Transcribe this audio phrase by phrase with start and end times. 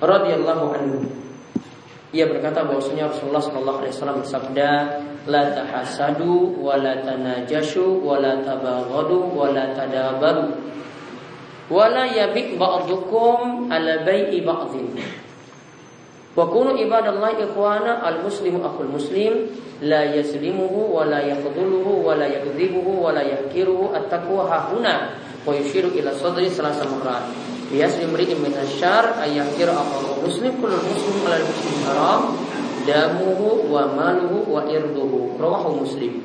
[0.00, 0.98] radhiyallahu anhu.
[2.14, 4.70] Ia berkata bahwasanya Rasulullah sallallahu alaihi wasallam bersabda,
[5.26, 10.54] "La tahasadu wa la tanajashu wa la tabaghadu wa la tadabaru."
[11.66, 14.96] Wa la yabi' ba'dukum ala bai'i ba'dhin.
[16.38, 19.50] Wa kunu ibadallahi ikhwana al-muslimu akhul muslim
[19.82, 25.90] la yaslimuhu wa la yakhdhuluhu wa la yakdhibuhu wa la yahkiruhu at-taqwa hahuna wa yushiru
[25.96, 27.55] ila sadri salasa marrat.
[27.66, 32.22] Biasri mri'in min asyar ayakhir akhahu muslim kullu muslim ala muslim haram
[32.86, 35.34] damuhu wa maluhu wa irduhu.
[35.34, 36.22] Rawahu muslim.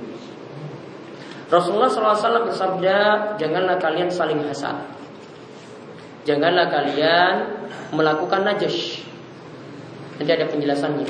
[1.50, 2.98] Rasulullah SAW bersabda
[3.42, 4.86] janganlah kalian saling hasad.
[6.23, 7.33] Janganlah kalian
[7.92, 9.02] melakukan najas
[10.22, 11.09] nanti ada penjelasannya.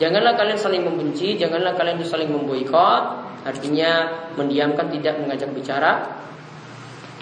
[0.00, 3.28] Janganlah kalian saling membenci janganlah kalian saling memboikot.
[3.42, 4.06] Artinya
[4.38, 6.22] mendiamkan tidak mengajak bicara.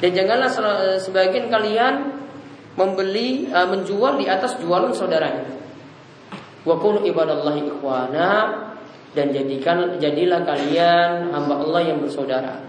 [0.01, 0.49] Dan janganlah
[0.97, 2.20] sebagian kalian
[2.81, 5.45] membeli uh, menjual di atas jualan saudaranya.
[6.65, 8.29] Wa kunu ibadallahi ikhwana
[9.13, 12.65] dan jadikan jadilah kalian hamba Allah yang bersaudara.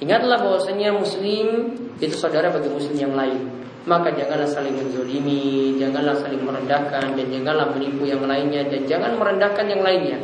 [0.00, 3.60] Ingatlah bahwasanya muslim itu saudara bagi muslim yang lain.
[3.84, 9.64] Maka janganlah saling menzolimi, janganlah saling merendahkan dan janganlah menipu yang lainnya dan jangan merendahkan
[9.68, 10.20] yang lainnya.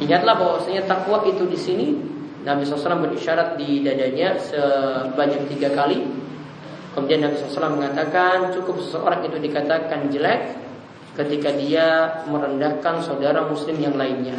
[0.00, 1.86] Ingatlah bahwasanya takwa itu di sini
[2.48, 6.00] Nabi SAW berisyarat di dadanya sebanyak tiga kali
[6.98, 10.58] Kemudian Nabi SAW mengatakan cukup seseorang itu dikatakan jelek
[11.14, 11.86] ketika dia
[12.26, 14.34] merendahkan saudara muslim yang lainnya.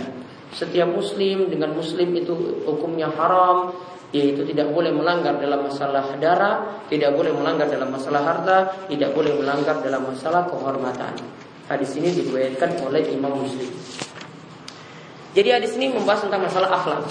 [0.52, 2.36] Setiap muslim dengan muslim itu
[2.68, 3.72] hukumnya haram,
[4.12, 8.58] yaitu tidak boleh melanggar dalam masalah darah, tidak boleh melanggar dalam masalah harta,
[8.92, 11.16] tidak boleh melanggar dalam masalah kehormatan.
[11.72, 13.72] Hadis ini diriwayatkan oleh Imam Muslim.
[15.31, 17.08] Jadi hadis ini membahas tentang masalah akhlak.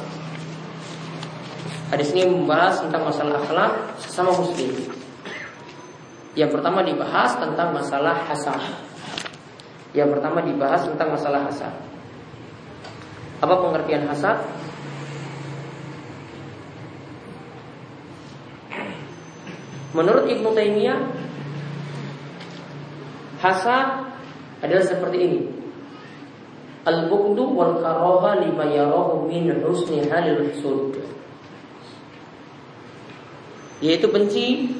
[1.89, 3.73] Hadis ini membahas tentang masalah akhlak
[4.05, 4.98] sesama muslim.
[6.39, 8.63] Yang pertama dibahas tentang masalah hasad.
[9.91, 11.75] Yang pertama dibahas tentang masalah hasad.
[13.43, 14.39] Apa pengertian hasad?
[19.99, 21.11] Menurut Ibnu Taimiyah,
[23.43, 24.15] hasad
[24.63, 25.41] adalah seperti ini.
[26.87, 31.03] Al-bughdu wal karaha lima yarahu min husni halil husud.
[33.83, 34.78] Yaitu benci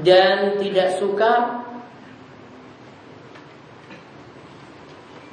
[0.00, 1.64] dan tidak suka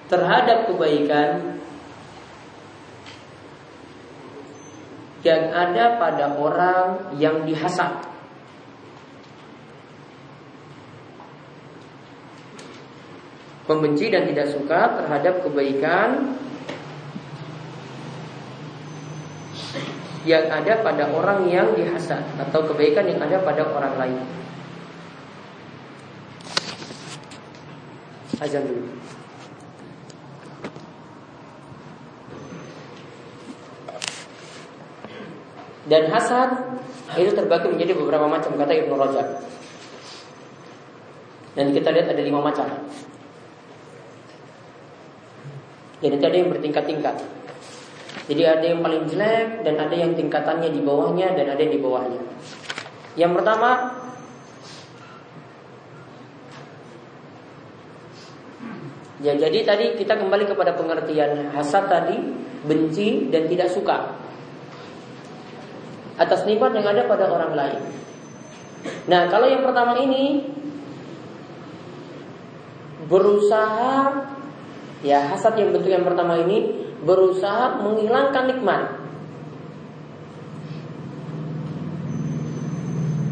[0.08, 1.60] terhadap kebaikan
[5.28, 8.08] yang ada pada orang yang dihasad.
[13.68, 16.40] Membenci dan tidak suka terhadap kebaikan
[20.24, 24.47] yang ada pada orang yang dihasad atau kebaikan yang ada pada orang lain.
[28.38, 28.86] Azan dulu.
[35.88, 36.50] Dan hasad
[37.16, 39.28] itu terbagi menjadi beberapa macam kata Ibnu Rajab.
[41.58, 42.68] Dan kita lihat ada lima macam.
[45.98, 47.16] Jadi ada yang bertingkat-tingkat.
[48.28, 51.82] Jadi ada yang paling jelek dan ada yang tingkatannya di bawahnya dan ada yang di
[51.82, 52.22] bawahnya.
[53.18, 53.97] Yang pertama
[59.18, 62.22] Ya jadi tadi kita kembali kepada pengertian hasad tadi
[62.70, 64.14] benci dan tidak suka
[66.22, 67.82] atas nikmat yang ada pada orang lain.
[69.10, 70.46] Nah kalau yang pertama ini
[73.10, 74.22] berusaha
[75.02, 78.82] ya hasad yang bentuk yang pertama ini berusaha menghilangkan nikmat.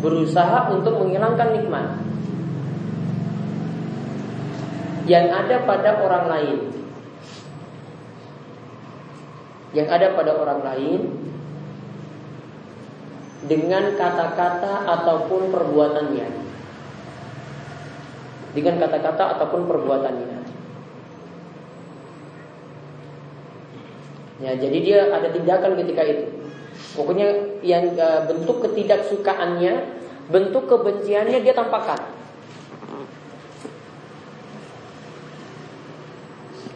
[0.02, 2.05] Berusaha untuk menghilangkan nikmat
[5.06, 6.60] yang ada pada orang lain.
[9.76, 11.02] Yang ada pada orang lain
[13.46, 16.28] dengan kata-kata ataupun perbuatannya.
[18.56, 20.40] Dengan kata-kata ataupun perbuatannya.
[24.36, 26.26] Ya, jadi dia ada tindakan ketika itu.
[26.96, 29.74] Pokoknya yang uh, bentuk ketidaksukaannya,
[30.32, 32.00] bentuk kebenciannya dia tampakkan.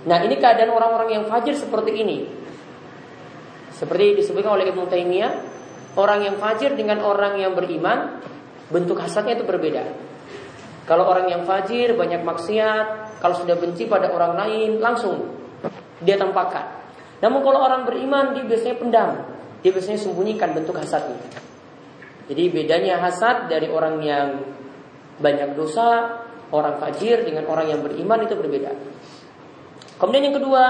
[0.08, 2.18] Nah ini keadaan orang-orang yang fajir seperti ini.
[3.76, 5.34] Seperti disebutkan oleh Ibnu Taimiyah,
[6.00, 8.20] orang yang fajir dengan orang yang beriman,
[8.72, 9.84] bentuk hasadnya itu berbeda.
[10.88, 15.32] Kalau orang yang fajir banyak maksiat, kalau sudah benci pada orang lain langsung
[16.02, 16.80] dia tampakkan.
[17.20, 19.10] Namun kalau orang beriman dia biasanya pendam,
[19.60, 21.20] dia biasanya sembunyikan bentuk hasadnya.
[22.32, 24.28] Jadi bedanya hasad dari orang yang
[25.20, 28.72] banyak dosa, orang fajir dengan orang yang beriman itu berbeda.
[30.00, 30.64] Kemudian yang kedua,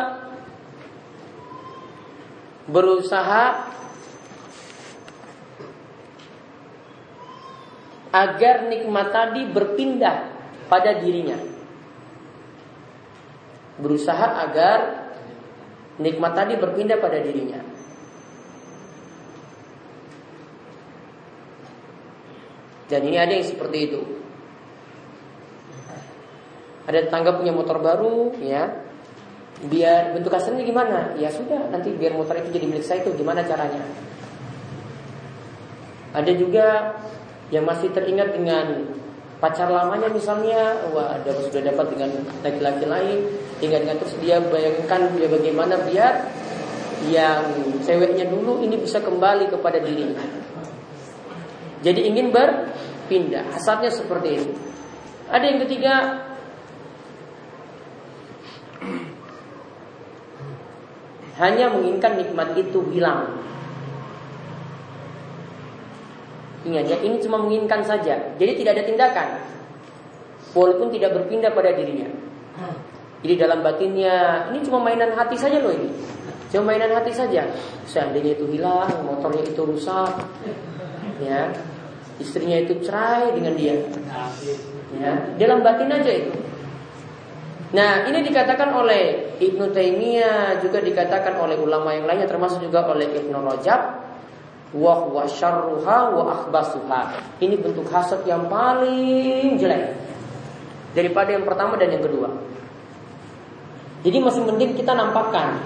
[2.65, 3.69] berusaha
[8.09, 10.17] agar nikmat tadi berpindah
[10.65, 11.37] pada dirinya.
[13.77, 14.79] Berusaha agar
[16.01, 17.61] nikmat tadi berpindah pada dirinya.
[22.89, 24.01] Dan ini ada yang seperti itu.
[26.89, 28.88] Ada tetangga punya motor baru, ya.
[29.67, 31.11] Biar bentuk aslinya gimana?
[31.19, 33.83] Ya sudah, nanti biar motor itu jadi milik saya itu gimana caranya?
[36.15, 36.95] Ada juga
[37.51, 38.87] yang masih teringat dengan
[39.43, 43.19] pacar lamanya misalnya, wah ada sudah dapat dengan laki-laki lain,
[43.59, 46.13] tinggal dengan terus dia bayangkan dia bagaimana biar
[47.11, 47.43] yang
[47.83, 50.23] ceweknya dulu ini bisa kembali kepada dirinya.
[51.79, 53.55] Jadi ingin berpindah.
[53.55, 54.51] Hasadnya seperti itu.
[55.31, 55.93] Ada yang ketiga
[61.39, 63.39] hanya menginginkan nikmat itu hilang.
[66.67, 68.35] Ingat ya, ini cuma menginginkan saja.
[68.35, 69.27] Jadi tidak ada tindakan.
[70.51, 72.11] Walaupun tidak berpindah pada dirinya.
[73.23, 75.87] Jadi dalam batinnya, ini cuma mainan hati saja loh ini.
[76.51, 77.47] Cuma mainan hati saja.
[77.87, 80.19] Seandainya itu hilang, motornya itu rusak,
[81.23, 81.51] ya
[82.19, 83.79] istrinya itu cerai dengan dia
[84.99, 86.31] ya dalam batin aja itu
[87.69, 93.05] nah ini dikatakan oleh Ibnu Taimiyah juga dikatakan oleh ulama yang lainnya termasuk juga oleh
[93.05, 93.81] Ibnu Rajab
[94.73, 97.01] wa wa syarruha wa akhbasuha
[97.41, 99.97] ini bentuk hasad yang paling jelek
[100.97, 102.29] daripada yang pertama dan yang kedua
[104.01, 105.61] jadi masih mending kita nampakkan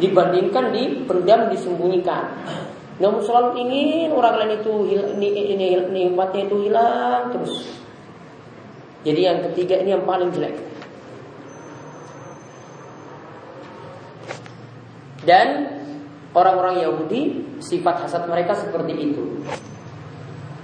[0.00, 2.32] dibandingkan dipendam disembunyikan
[2.94, 4.72] namun selalu ingin orang lain itu
[5.18, 7.82] ini, ini, nikmatnya itu hilang terus.
[9.04, 10.56] Jadi yang ketiga ini yang paling jelek.
[15.24, 15.48] Dan
[16.32, 17.20] orang-orang Yahudi
[17.60, 19.24] sifat hasad mereka seperti itu.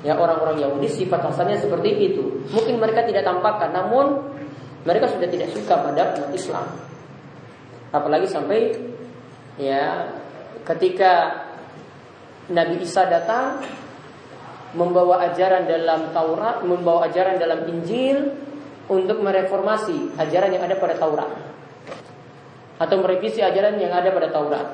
[0.00, 2.48] Ya orang-orang Yahudi sifat hasadnya seperti itu.
[2.52, 4.32] Mungkin mereka tidak tampakkan, namun
[4.88, 6.66] mereka sudah tidak suka pada umat Islam.
[7.92, 8.72] Apalagi sampai
[9.60, 10.08] ya
[10.64, 11.44] ketika
[12.48, 13.60] Nabi Isa datang
[14.74, 18.34] membawa ajaran dalam Taurat, membawa ajaran dalam Injil
[18.90, 21.30] untuk mereformasi ajaran yang ada pada Taurat
[22.80, 24.66] atau merevisi ajaran yang ada pada Taurat.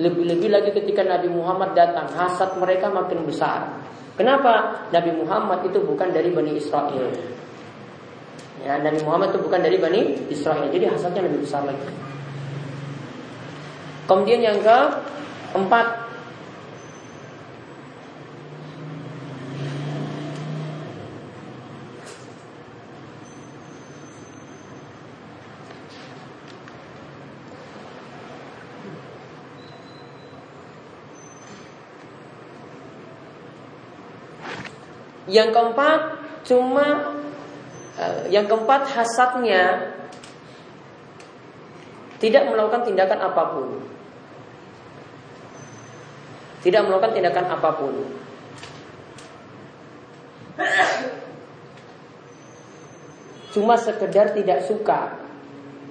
[0.00, 3.68] Lebih-lebih lagi ketika Nabi Muhammad datang, hasad mereka makin besar.
[4.16, 4.88] Kenapa?
[4.88, 7.12] Nabi Muhammad itu bukan dari Bani Israel.
[8.64, 10.72] Ya, Nabi Muhammad itu bukan dari Bani Israel.
[10.72, 11.84] Jadi hasadnya lebih besar lagi.
[14.08, 15.86] Kemudian yang keempat
[35.30, 36.00] Yang keempat
[36.42, 37.14] cuma
[37.94, 39.94] uh, yang keempat hasadnya
[42.18, 43.68] tidak melakukan tindakan apa pun.
[46.60, 47.94] Tidak melakukan tindakan apa pun.
[53.50, 55.16] Cuma sekedar tidak suka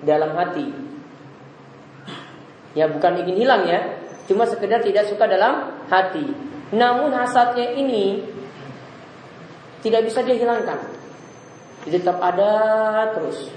[0.06, 0.70] dalam hati.
[2.78, 3.98] Ya bukan ingin hilang ya,
[4.30, 6.30] cuma sekedar tidak suka dalam hati.
[6.70, 8.22] Namun hasadnya ini
[9.80, 10.80] tidak bisa dia hilangkan.
[11.88, 12.52] Jadi tetap ada
[13.16, 13.48] terus.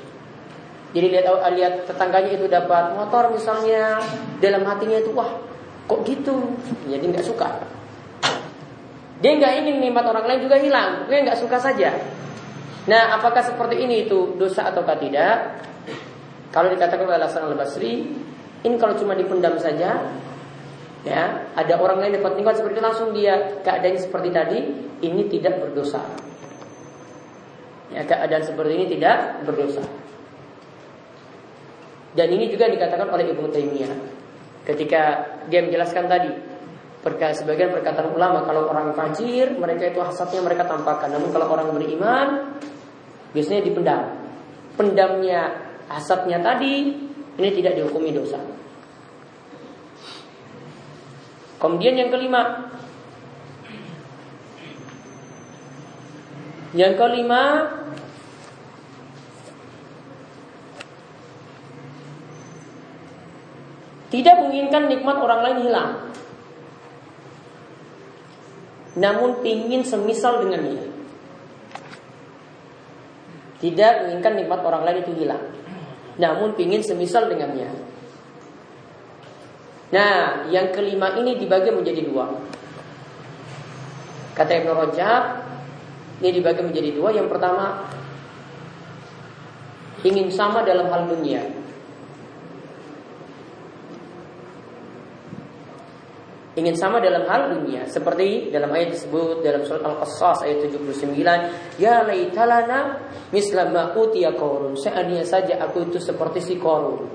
[0.93, 1.27] Jadi lihat
[1.57, 3.99] lihat tetangganya itu dapat motor misalnya,
[4.39, 5.41] dalam hatinya itu wah
[5.89, 6.53] kok gitu,
[6.87, 7.49] jadi nggak suka.
[9.25, 11.97] Dia nggak ingin nikmat orang lain juga hilang, dia nggak suka saja.
[12.91, 15.63] Nah, apakah seperti ini itu dosa ataukah tidak?
[16.51, 18.11] Kalau dikatakan oleh al Basri,
[18.63, 20.03] ini kalau cuma dipendam saja,
[21.03, 24.59] ya ada orang lain dapat nikmat seperti itu langsung dia keadaannya seperti tadi,
[25.03, 26.01] ini tidak berdosa.
[27.93, 29.85] Ya, keadaan seperti ini tidak berdosa.
[32.13, 33.93] Dan ini juga dikatakan oleh Ibnu Taimiyah
[34.63, 35.03] ketika
[35.51, 36.31] dia menjelaskan tadi
[37.35, 42.55] sebagian perkataan ulama kalau orang fajir mereka itu hasadnya mereka tampakkan namun kalau orang beriman
[43.35, 44.07] biasanya dipendam
[44.79, 45.51] pendamnya
[45.91, 46.95] hasadnya tadi
[47.43, 48.39] ini tidak dihukumi dosa
[51.63, 52.75] kemudian yang kelima
[56.75, 57.71] yang kelima
[64.11, 66.13] tidak menginginkan nikmat orang lain hilang
[68.93, 70.93] namun ingin semisal dengannya.
[73.63, 75.41] Tidak menginginkan nikmat orang lain itu hilang.
[76.21, 77.73] Namun ingin semisal dengannya.
[79.93, 82.33] Nah, yang kelima ini dibagi menjadi dua.
[84.33, 85.23] Kata Ibn Rajab,
[86.25, 87.13] ini dibagi menjadi dua.
[87.13, 87.85] Yang pertama,
[90.01, 91.63] ingin sama dalam hal dunia.
[96.53, 102.05] ingin sama dalam hal dunia seperti dalam ayat disebut dalam surat Al-Qasas ayat 79 ya
[102.05, 103.01] laitalana
[103.33, 107.09] misla ma utiya qarun seandainya saja aku itu seperti si korun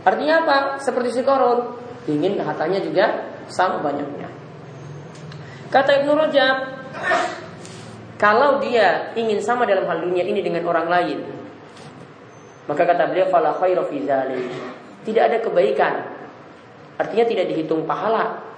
[0.00, 1.76] artinya apa seperti si korun
[2.08, 4.28] ingin hartanya juga sama banyaknya
[5.68, 6.56] kata Ibnu Rajab
[8.20, 11.18] kalau dia ingin sama dalam hal dunia ini dengan orang lain
[12.68, 14.04] maka kata beliau fala khairu fi
[15.04, 15.94] tidak ada kebaikan
[17.00, 18.50] artinya tidak dihitung pahala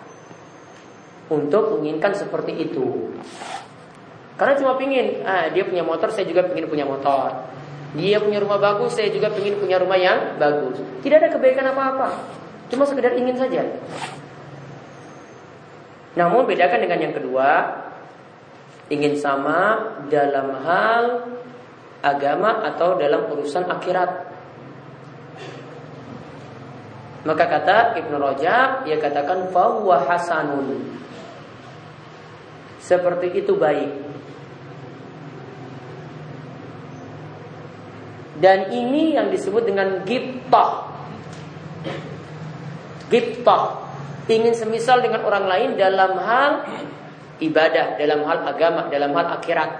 [1.32, 3.16] untuk menginginkan seperti itu.
[4.36, 7.48] Karena cuma pingin, ah, dia punya motor, saya juga pingin punya motor.
[7.96, 10.80] Dia punya rumah bagus, saya juga pingin punya rumah yang bagus.
[11.04, 12.08] Tidak ada kebaikan apa-apa,
[12.72, 13.60] cuma sekedar ingin saja.
[16.16, 17.48] Namun bedakan dengan yang kedua,
[18.88, 21.04] ingin sama dalam hal
[22.00, 24.10] agama atau dalam urusan akhirat.
[27.22, 30.98] Maka kata Ibnu Rajab, ia katakan fahuwa hasanun.
[32.82, 34.10] Seperti itu baik.
[38.42, 40.90] Dan ini yang disebut dengan giptah.
[43.12, 43.92] Giptah.
[44.32, 46.64] Ingin semisal dengan orang lain dalam hal
[47.42, 49.70] ibadah, dalam hal agama, dalam hal akhirat.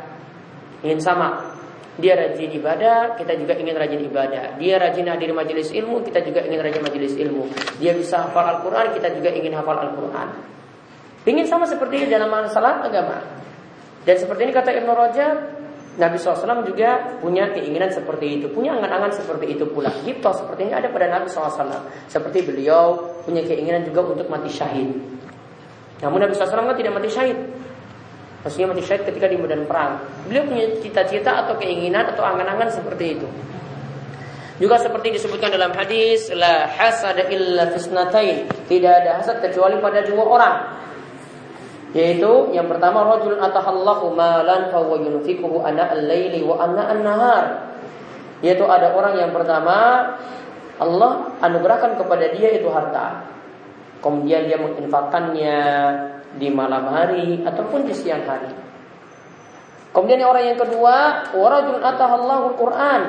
[0.85, 1.57] Ingin sama.
[1.97, 4.57] Dia rajin ibadah, kita juga ingin rajin ibadah.
[4.57, 7.49] Dia rajin hadir majelis ilmu, kita juga ingin rajin majelis ilmu.
[7.81, 10.29] Dia bisa hafal Al-Quran, kita juga ingin hafal Al-Quran.
[11.29, 13.21] Ingin sama seperti ini dalam masalah agama.
[14.03, 15.37] Dan seperti ini kata Ibn Rajab,
[15.93, 19.93] Nabi SAW juga punya keinginan seperti itu, punya angan-angan seperti itu pula.
[20.01, 21.85] Gitu seperti ini ada pada Nabi SAW.
[22.09, 24.89] Seperti beliau punya keinginan juga untuk mati syahid.
[26.01, 27.37] Namun Nabi SAW kan tidak mati syahid.
[28.41, 30.01] Maksudnya mati syahid ketika di medan perang.
[30.27, 33.29] Beliau punya cita-cita atau keinginan atau angan-angan seperti itu.
[34.57, 37.69] Juga seperti disebutkan dalam hadis, la hasada illa.
[37.69, 40.57] Tidak ada hasad kecuali pada dua orang.
[41.93, 47.45] Yaitu yang pertama rajulun atahallahu malan fa huwa yunfiquhu ana al-laili wa ana an-nahar.
[48.41, 50.09] Yaitu ada orang yang pertama
[50.81, 51.13] Allah
[51.45, 53.29] anugerahkan kepada dia itu harta.
[54.01, 55.59] Kemudian dia menginfakkannya
[56.41, 58.51] di malam hari ataupun di siang hari.
[59.93, 63.03] Kemudian orang yang kedua, warajul atahallahu al-Qur'an.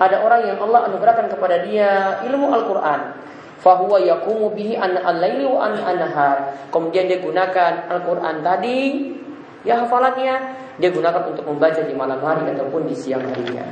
[0.00, 3.20] Ada orang yang Allah anugerahkan kepada dia ilmu Al-Qur'an
[3.60, 6.56] fahuwa yakumu bihi an al-laili wa an anhar.
[6.72, 9.12] Kemudian dia gunakan Al-Qur'an tadi
[9.62, 10.34] ya hafalannya
[10.80, 13.64] dia gunakan untuk membaca di malam hari ataupun di siang harinya.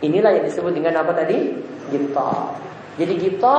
[0.00, 1.52] Inilah yang disebut dengan apa tadi?
[1.92, 2.56] Gita.
[2.96, 3.58] Jadi gita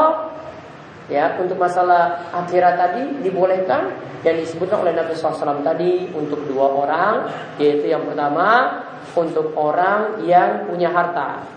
[1.07, 3.93] ya untuk masalah akhirat tadi dibolehkan
[4.25, 7.15] yang disebutkan oleh Nabi SAW tadi untuk dua orang
[7.61, 8.83] yaitu yang pertama
[9.15, 11.47] untuk orang yang punya harta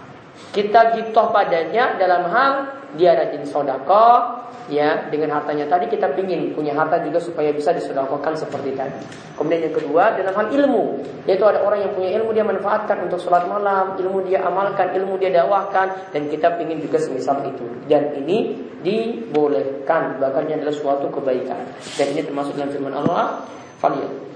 [0.55, 6.75] kita gitoh padanya dalam hal dia rajin sodako ya dengan hartanya tadi kita pingin punya
[6.75, 8.99] harta juga supaya bisa disodakokan seperti tadi.
[9.35, 13.19] Kemudian yang kedua dalam hal ilmu yaitu ada orang yang punya ilmu dia manfaatkan untuk
[13.19, 17.67] sholat malam ilmu dia amalkan ilmu dia dakwahkan dan kita pingin juga semisal itu.
[17.91, 21.61] Dan ini dibolehkan bahkan ini adalah suatu kebaikan.
[21.99, 23.43] Dan ini termasuk dalam firman Allah
[23.83, 24.31] Faliyah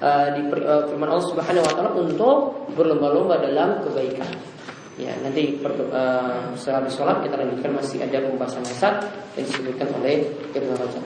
[0.00, 2.36] uh, di uh, firman Allah Subhanahu wa taala untuk
[2.74, 4.53] berlomba-lomba dalam kebaikan.
[4.94, 9.02] Ya, nanti uh, setelah sholat kita lanjutkan masih ada pembahasan hasad
[9.34, 10.22] yang disebutkan oleh
[10.54, 11.02] Ibnu Rajab.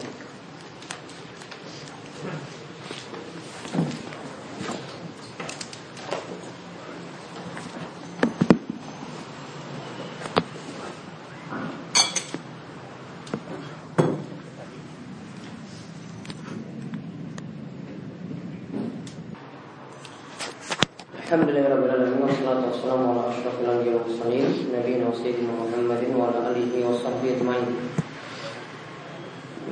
[21.28, 26.80] Alhamdulillahirrahmanirrahim Wassalatu wassalamu ala ashrafil anbiya wal mursalin Nabi wa sayyidina Muhammadin wa ala alihi
[26.80, 27.68] wa sahbihi ajma'in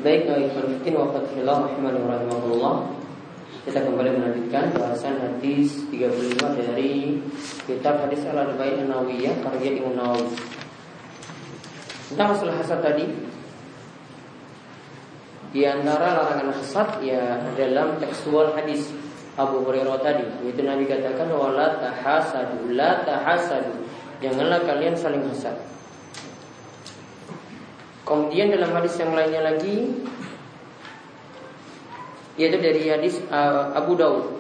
[0.06, 2.75] Baik, Ikhwan wa rahimani rahimahullah.
[3.66, 7.18] Kita kembali melanjutkan bahasan hadis 35 dari
[7.66, 10.30] kitab hadis Al-Arba'in Nawiyah karya Imam Nawawi.
[12.06, 13.02] Tentang masalah hasad tadi,
[15.50, 18.94] di antara larangan hasad ya dalam tekstual hadis
[19.34, 23.75] Abu Hurairah tadi, yaitu Nabi katakan wala tahasadu, la tahasadu.
[24.22, 25.58] Janganlah kalian saling hasad.
[28.06, 29.90] Kemudian dalam hadis yang lainnya lagi
[32.36, 34.38] yaitu dari hadis uh, Abu Daud.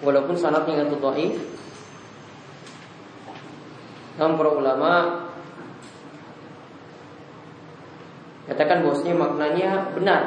[0.00, 1.34] Walaupun sanadnya itu dhaif,
[4.20, 4.92] namun para ulama
[8.46, 10.22] katakan bahwasanya maknanya benar,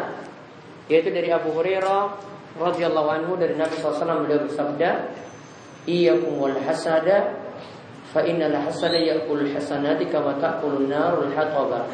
[0.91, 2.17] yaitu dari Abu Hurairah
[2.59, 5.15] radhiyallahu anhu dari Nabi SAW beliau bersabda,
[5.87, 7.38] "Iyyakum wal hasada
[8.09, 8.55] fa innal
[10.41, 11.85] ta'kulun narul hataba."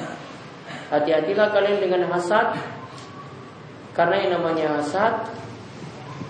[0.85, 2.57] Hati-hatilah kalian dengan hasad
[3.97, 5.33] Karena yang namanya hasad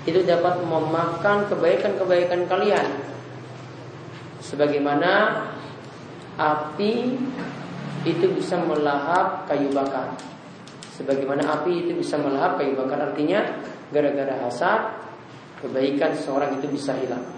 [0.08, 2.88] Itu dapat memakan kebaikan-kebaikan kalian.
[4.40, 5.44] Sebagaimana
[6.40, 7.20] Api
[8.08, 10.16] Itu bisa melahap kayu bakar.
[10.96, 13.60] Sebagaimana api itu bisa melahap kayu bakar Artinya
[13.92, 14.96] gara-gara hasad
[15.60, 17.35] Kebaikan seseorang itu bisa hilang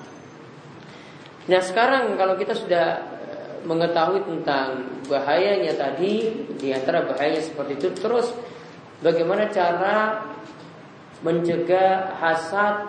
[1.47, 2.99] Nah sekarang kalau kita sudah
[3.63, 8.31] mengetahui tentang bahayanya tadi di antara bahayanya seperti itu terus
[8.99, 10.23] bagaimana cara
[11.23, 12.87] mencegah hasad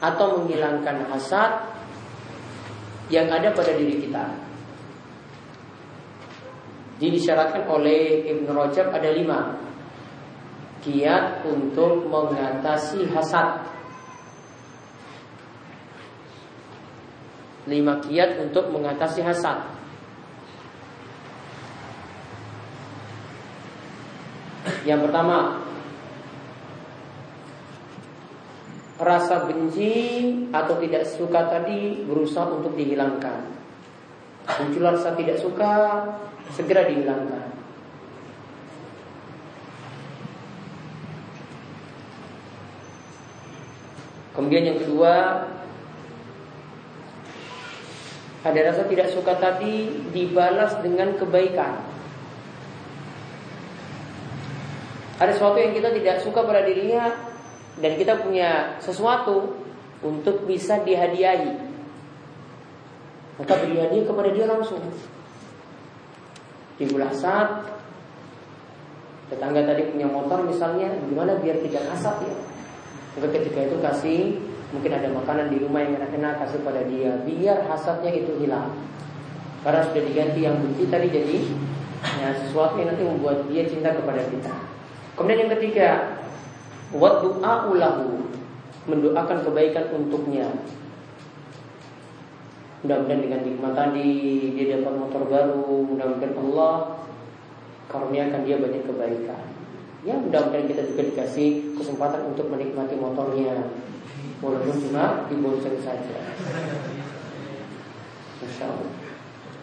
[0.00, 1.76] atau menghilangkan hasad
[3.12, 4.24] yang ada pada diri kita.
[6.96, 9.40] Jadi disyaratkan oleh Ibn Rajab ada lima
[10.80, 13.75] kiat untuk mengatasi hasad.
[17.66, 19.76] Lima kiat untuk mengatasi hasad.
[24.86, 25.62] Yang pertama
[28.96, 29.92] Rasa benci
[30.54, 33.44] atau tidak suka tadi berusaha untuk dihilangkan
[34.46, 36.02] Muncul rasa tidak suka
[36.54, 37.46] Segera dihilangkan
[44.32, 45.12] Kemudian yang kedua
[48.46, 51.96] Ada rasa tidak suka tadi Dibalas dengan kebaikan
[55.16, 57.08] ada sesuatu yang kita tidak suka pada dirinya
[57.80, 59.56] dan kita punya sesuatu
[60.04, 61.56] untuk bisa dihadiahi.
[63.36, 64.80] Maka beri hadiah kepada dia langsung.
[66.76, 66.84] Di
[67.16, 67.64] saat
[69.32, 72.36] tetangga tadi punya motor misalnya, gimana biar tidak asap ya?
[73.16, 74.20] Maka ketika itu kasih
[74.74, 78.74] mungkin ada makanan di rumah yang enak-enak kasih pada dia, biar hasadnya itu hilang.
[79.62, 81.38] Karena sudah diganti yang benci tadi jadi
[82.22, 84.54] ya, sesuatu yang nanti membuat dia cinta kepada kita.
[85.18, 85.88] Kemudian yang ketiga,
[86.94, 87.10] wa
[87.66, 88.30] ulahu
[88.86, 90.46] mendoakan kebaikan untuknya.
[92.86, 94.10] Mudah-mudahan dengan nikmat tadi
[94.54, 96.74] dia dapat motor baru, mudah-mudahan Allah
[97.90, 99.42] karuniakan dia banyak kebaikan.
[100.06, 103.66] Ya mudah-mudahan kita juga dikasih kesempatan untuk menikmati motornya
[104.44, 105.36] Walaupun cuma di
[105.80, 106.16] saja
[108.44, 108.92] Masya Allah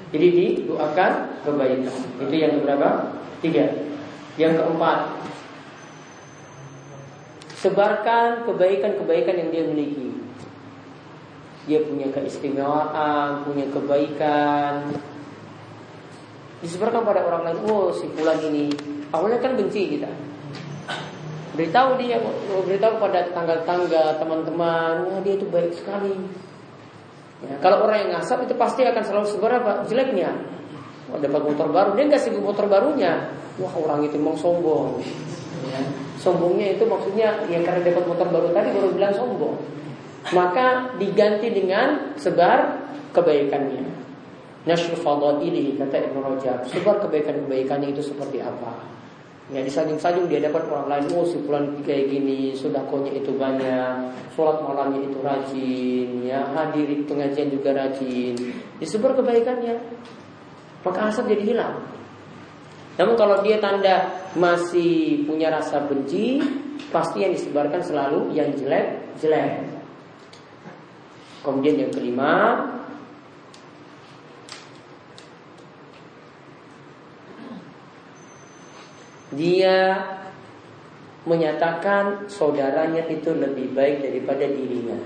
[0.10, 1.12] Jadi didoakan
[1.46, 2.90] kebaikan Itu yang berapa?
[3.44, 3.66] Tiga
[4.38, 5.24] Yang keempat
[7.64, 10.12] Sebarkan kebaikan-kebaikan yang dia miliki.
[11.64, 14.92] Dia punya keistimewaan, punya kebaikan.
[16.60, 17.64] Disebarkan pada orang lain.
[17.64, 18.68] Oh, si pulang ini.
[19.16, 20.12] Awalnya kan benci kita.
[21.54, 22.18] Beritahu dia,
[22.66, 26.18] beritahu pada tangga-tangga, teman-teman, oh, dia itu baik sekali.
[27.46, 29.86] Ya, kalau orang yang ngasap itu pasti akan selalu sebar apa?
[29.86, 30.34] Jeleknya.
[31.14, 33.30] Oh, dapat motor baru, dia nggak sibuk motor barunya.
[33.62, 34.98] Wah orang itu mau sombong.
[35.70, 35.82] Ya.
[36.18, 39.56] Sombongnya itu maksudnya yang karena dapat motor baru tadi baru bilang sombong.
[40.34, 42.82] Maka diganti dengan sebar
[43.14, 43.86] kebaikannya.
[44.64, 44.96] Nashr
[45.44, 46.66] ini kata Ibnu Rajab.
[46.72, 49.03] Sebar kebaikan-kebaikannya itu seperti apa?
[49.52, 54.64] Ya disanjung-sanjung dia dapat orang lain Oh si pulang kayak gini Sodakonya itu banyak Sholat
[54.64, 58.40] malamnya itu rajin ya Hadiri pengajian juga rajin
[58.80, 59.76] Disebar kebaikannya
[60.88, 61.76] Maka asap jadi hilang
[62.94, 64.06] namun kalau dia tanda
[64.38, 66.38] masih punya rasa benci,
[66.94, 69.66] pasti yang disebarkan selalu yang jelek-jelek.
[71.42, 72.62] Kemudian yang kelima,
[79.34, 80.00] dia
[81.24, 85.00] menyatakan saudaranya itu lebih baik daripada dirinya.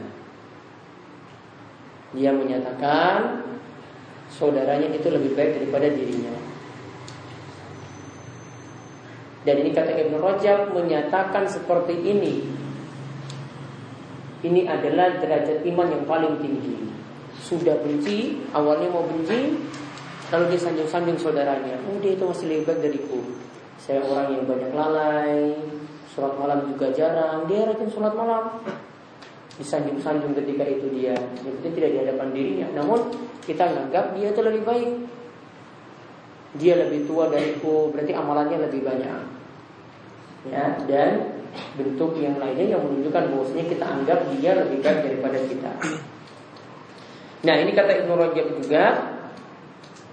[2.18, 3.46] Dia menyatakan
[4.34, 6.34] saudaranya itu lebih baik daripada dirinya.
[9.46, 12.44] Dan ini kata Ibnu Rajab menyatakan seperti ini.
[14.44, 16.84] Ini adalah derajat iman yang paling tinggi.
[17.40, 19.56] Sudah benci, awalnya mau benci,
[20.34, 21.80] lalu dia sanjung-sanjung saudaranya.
[21.88, 23.20] Oh dia itu masih lebih baik dariku.
[23.78, 25.56] Saya orang yang banyak lalai,
[26.12, 27.46] sholat malam juga jarang.
[27.46, 28.58] Dia rajin sholat malam.
[29.58, 32.68] Disanjung-sanjung ketika itu dia itu tidak di hadapan dirinya.
[32.78, 33.10] Namun
[33.46, 34.92] kita menganggap dia itu lebih baik.
[36.58, 39.22] Dia lebih tua dariku berarti amalannya lebih banyak.
[40.50, 41.38] Ya dan
[41.78, 45.72] bentuk yang lainnya yang menunjukkan bahwasanya kita anggap dia lebih baik daripada kita.
[47.46, 48.84] Nah ini kata Ibnu Rajab juga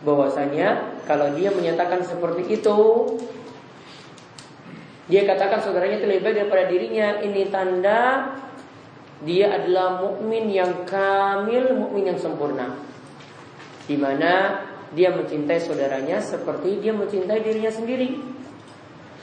[0.04, 2.76] bahwasanya kalau dia menyatakan seperti itu
[5.04, 8.32] dia katakan saudaranya itu lebih baik daripada dirinya ini tanda
[9.24, 12.76] dia adalah mukmin yang kamil, mukmin yang sempurna.
[13.84, 14.64] Di mana
[14.96, 18.20] dia mencintai saudaranya seperti dia mencintai dirinya sendiri.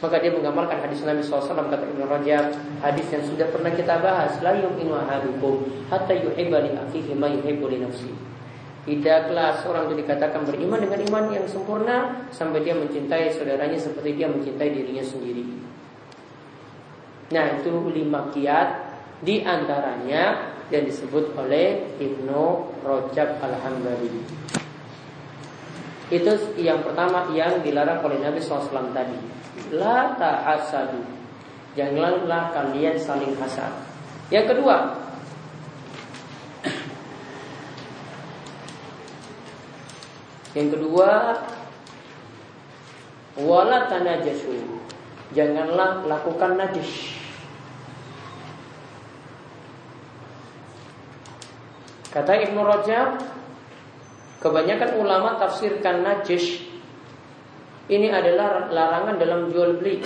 [0.02, 4.34] Maka dia menggambarkan hadis Nabi SAW kata Ibn Rajab Hadis yang sudah pernah kita bahas
[4.42, 5.62] La yu'minu ahadukum
[5.94, 8.10] Hatta yuhibba li akhihi ma yuhibbu nafsi
[8.82, 14.26] Tidaklah seorang itu dikatakan beriman dengan iman yang sempurna Sampai dia mencintai saudaranya seperti dia
[14.26, 15.46] mencintai dirinya sendiri
[17.32, 18.70] Nah itu lima kiat
[19.22, 22.44] di antaranya yang disebut oleh Ibnu
[22.84, 24.12] Rojab Al-Hambali.
[26.12, 29.16] Itu yang pertama yang dilarang oleh Nabi SAW tadi.
[29.72, 31.00] La ta'asadu.
[31.72, 33.72] Janganlah kalian saling hasad.
[34.28, 34.92] Yang kedua,
[40.52, 41.40] yang kedua,
[43.40, 44.52] wala tanajasu.
[45.32, 47.16] Janganlah lakukan najis.
[52.12, 53.24] Kata Ibnu Rajab,
[54.44, 56.60] kebanyakan ulama tafsirkan najis
[57.88, 60.04] ini adalah larangan dalam jual beli.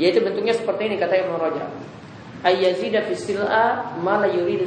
[0.00, 1.68] Yaitu bentuknya seperti ini kata Ibnu Rajab.
[2.40, 4.64] Ayyazida fi sil'a ma la yuridu.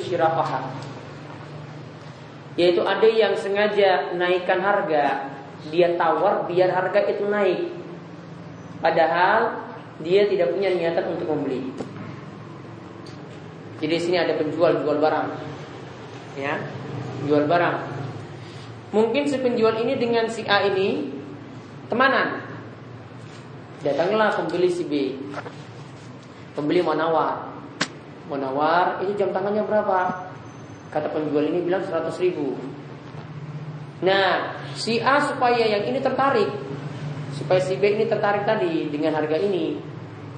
[2.58, 5.30] Yaitu ada yang sengaja naikkan harga,
[5.70, 7.70] dia tawar biar harga itu naik.
[8.82, 9.62] Padahal
[10.02, 11.70] dia tidak punya niatan untuk membeli.
[13.78, 15.28] Jadi di sini ada penjual jual barang.
[16.38, 16.58] Ya,
[17.30, 17.78] jual barang.
[18.90, 21.14] Mungkin si penjual ini dengan si A ini
[21.90, 22.42] temanan.
[23.86, 25.14] Datanglah pembeli si B.
[26.58, 27.54] Pembeli mau nawar.
[28.28, 30.27] Mau nawar, itu jam tangannya berapa?
[30.88, 32.56] Kata penjual ini bilang 100 ribu.
[34.04, 36.48] Nah, si A supaya yang ini tertarik,
[37.34, 39.74] supaya si B ini tertarik tadi dengan harga ini.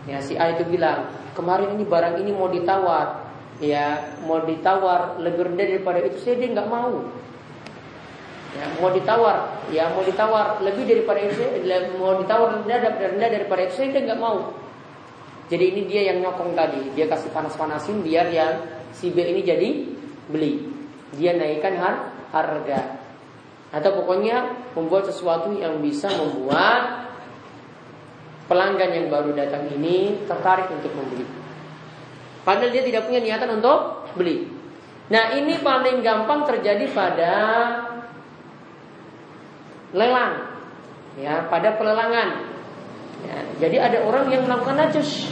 [0.07, 5.51] Ya, si A itu bilang, kemarin ini barang ini mau ditawar, ya mau ditawar lebih
[5.51, 7.03] rendah daripada itu saya dia nggak mau.
[8.49, 9.38] Ya mau ditawar.
[9.69, 11.43] Ya mau ditawar lebih daripada itu
[12.01, 14.55] mau ditawar rendah rendah daripada itu saya dia nggak mau.
[15.49, 16.81] Jadi ini dia yang nyokong tadi.
[16.95, 19.69] Dia kasih panas-panasin biar yang si B ini jadi
[20.30, 20.70] beli
[21.18, 21.96] dia naikkan har
[22.30, 23.02] harga
[23.70, 27.10] atau pokoknya membuat sesuatu yang bisa membuat
[28.50, 31.39] pelanggan yang baru datang ini tertarik untuk membeli
[32.50, 34.48] Padahal dia tidak punya niatan untuk beli.
[35.13, 37.34] Nah ini paling gampang terjadi pada
[39.94, 40.34] lelang,
[41.22, 42.50] ya pada pelelangan.
[43.20, 45.28] Ya, jadi ada orang yang melakukan najis.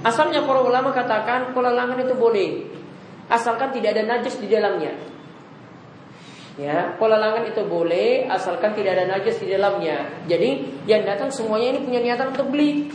[0.00, 2.64] Asalnya para ulama katakan pelelangan itu boleh,
[3.32, 4.92] asalkan tidak ada najis di dalamnya.
[6.60, 10.04] Ya, pelelangan itu boleh asalkan tidak ada najis di dalamnya.
[10.28, 12.92] Jadi yang datang semuanya ini punya niatan untuk beli.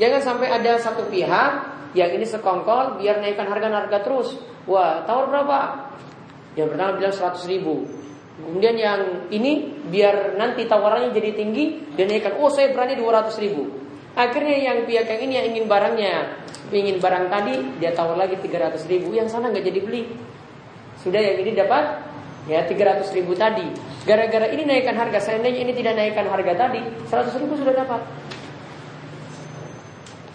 [0.00, 1.52] Jangan sampai ada satu pihak
[1.92, 4.40] yang ini sekongkol biar naikkan harga-harga terus.
[4.64, 5.58] Wah, tawar berapa?
[6.56, 7.74] Yang pertama bilang 100 ribu.
[8.40, 12.40] Kemudian yang ini biar nanti tawarannya jadi tinggi dan naikkan.
[12.40, 13.79] Oh, saya berani 200 ribu.
[14.18, 16.14] Akhirnya yang pihak yang ini yang ingin barangnya,
[16.74, 19.14] ingin barang tadi dia tawar lagi 300 ribu.
[19.14, 20.02] Yang sana nggak jadi beli.
[21.00, 22.02] Sudah yang ini dapat
[22.50, 23.66] ya 300 ribu tadi.
[24.02, 28.00] Gara-gara ini naikkan harga, seandainya ini tidak naikkan harga tadi, 100 ribu sudah dapat.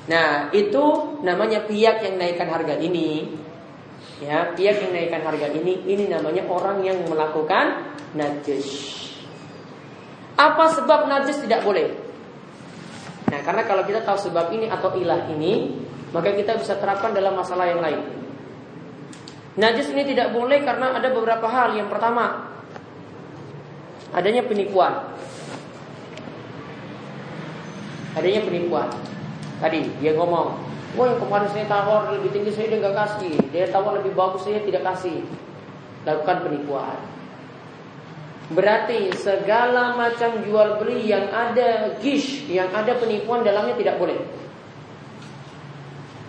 [0.05, 3.41] Nah, itu namanya pihak yang naikkan harga ini.
[4.21, 9.01] Ya, pihak yang naikkan harga ini, ini namanya orang yang melakukan najis.
[10.37, 12.04] Apa sebab najis tidak boleh?
[13.35, 15.75] Nah, karena kalau kita tahu sebab ini atau ilah ini,
[16.15, 17.99] maka kita bisa terapkan dalam masalah yang lain.
[19.59, 21.75] Najis ini tidak boleh karena ada beberapa hal.
[21.75, 22.47] Yang pertama,
[24.15, 25.03] adanya penipuan.
[28.15, 28.87] Adanya penipuan.
[29.59, 30.55] Tadi dia ngomong,
[30.95, 34.47] wah yang kemarin saya tawar lebih tinggi saya dia nggak kasih, dia tawar lebih bagus
[34.47, 35.27] saya tidak kasih.
[36.07, 36.95] Lakukan penipuan.
[38.45, 44.21] Berarti segala macam jual beli yang ada gish, yang ada penipuan dalamnya tidak boleh.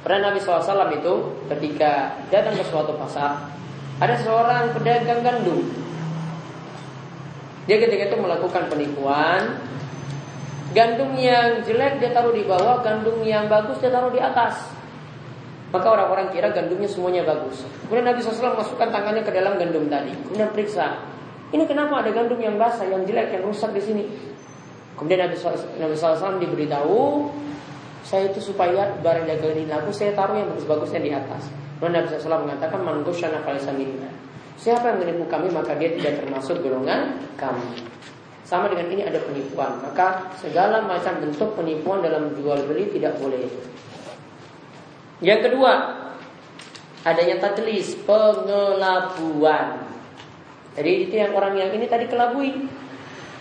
[0.01, 1.15] Pernah Nabi SAW itu
[1.53, 3.53] ketika datang ke suatu pasar,
[4.01, 5.61] ada seorang pedagang gandum.
[7.69, 9.61] Dia ketika itu melakukan penipuan,
[10.73, 14.73] gandum yang jelek dia taruh di bawah, gandum yang bagus dia taruh di atas.
[15.75, 17.67] Maka orang-orang kira gandumnya semuanya bagus.
[17.85, 20.15] Kemudian Nabi SAW masukkan tangannya ke dalam gandum tadi.
[20.15, 21.03] Kemudian periksa,
[21.55, 24.05] ini kenapa ada gandum yang basah, yang jelek, yang rusak di sini?
[24.99, 25.37] Kemudian Nabi
[25.95, 27.31] SAW diberitahu,
[28.03, 31.47] saya itu supaya barang dagangan ini laku, saya taruh yang bagus-bagusnya di atas.
[31.79, 34.09] Kemudian Nabi SAW mengatakan, Mangusyana falisa minna.
[34.57, 37.85] Siapa yang menipu kami, maka dia tidak termasuk golongan kami.
[38.47, 39.85] Sama dengan ini ada penipuan.
[39.85, 43.43] Maka segala macam bentuk penipuan dalam jual beli tidak boleh.
[45.21, 45.73] Yang kedua,
[47.05, 49.86] adanya tadlis, pengelabuan.
[50.77, 52.69] Jadi itu yang orang yang ini tadi kelabui.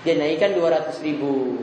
[0.08, 1.60] Dia naikkan 200 ribu.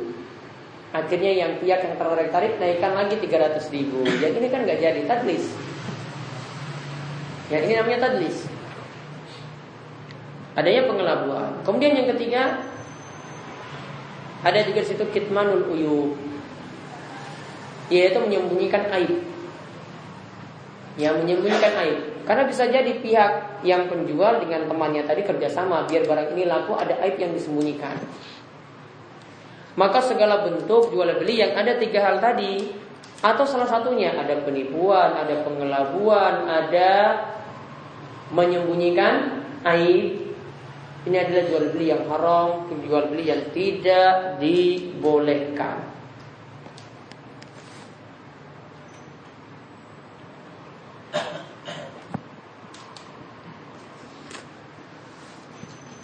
[0.93, 4.05] Akhirnya yang pihak yang tertarik-tarik naikkan lagi 300 ribu.
[4.05, 5.45] Yang ini kan nggak jadi tadlis.
[7.49, 8.37] Yang ini namanya tadlis.
[10.53, 11.65] Adanya pengelabuan.
[11.65, 12.61] Kemudian yang ketiga
[14.45, 16.13] ada juga situ kitmanul uyub.
[17.89, 19.25] Yaitu menyembunyikan aib.
[21.01, 22.12] Yang menyembunyikan aib.
[22.23, 26.95] Karena bisa jadi pihak yang penjual dengan temannya tadi kerjasama biar barang ini laku ada
[27.03, 27.99] aib yang disembunyikan.
[29.75, 32.73] Maka segala bentuk jual beli yang ada tiga hal tadi
[33.23, 36.93] atau salah satunya ada penipuan, ada pengelabuan, ada
[38.35, 40.35] menyembunyikan aib.
[41.03, 45.92] Ini adalah jual beli yang haram, jual beli yang tidak dibolehkan.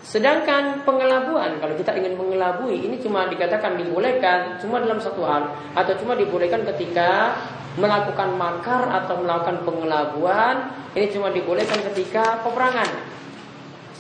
[0.09, 5.93] Sedangkan pengelabuan, kalau kita ingin mengelabui, ini cuma dikatakan dibolehkan cuma dalam satu hal, atau
[6.01, 7.37] cuma dibolehkan ketika
[7.77, 12.89] melakukan makar atau melakukan pengelabuan, ini cuma dibolehkan ketika peperangan.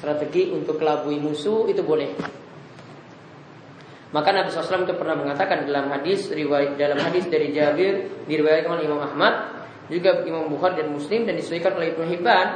[0.01, 2.17] Strategi untuk kelabui musuh itu boleh.
[4.09, 8.89] Maka Nabi SAW itu pernah mengatakan dalam hadis riwayat dalam hadis dari Jabir diriwayatkan oleh
[8.89, 9.61] Imam Ahmad,
[9.93, 12.49] juga Imam Bukhari dan Muslim dan disesuaikan oleh Ibnu Hibban.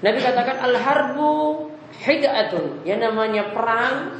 [0.00, 1.30] Nabi katakan al-harbu
[1.98, 4.14] hidatun yang namanya perang